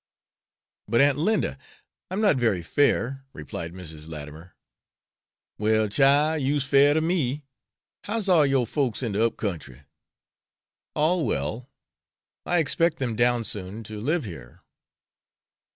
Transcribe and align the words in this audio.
"But, 0.87 0.99
Aunt 1.01 1.19
Linda, 1.19 1.59
I 2.09 2.15
am 2.15 2.21
not 2.21 2.37
very 2.37 2.63
fair," 2.63 3.23
replied 3.33 3.71
Mrs. 3.71 4.07
Latimer. 4.09 4.55
"Well, 5.59 5.89
chile, 5.89 6.39
you's 6.41 6.65
fair 6.65 6.95
to 6.95 7.01
me. 7.01 7.43
How's 8.05 8.27
all 8.27 8.43
yore 8.43 8.65
folks 8.65 9.03
in 9.03 9.11
de 9.11 9.23
up 9.23 9.37
kentry?" 9.37 9.83
"All 10.95 11.23
well. 11.23 11.69
I 12.47 12.57
expect 12.57 12.97
them 12.97 13.15
down 13.15 13.43
soon 13.43 13.83
to 13.83 14.01
live 14.01 14.23
here." 14.25 14.63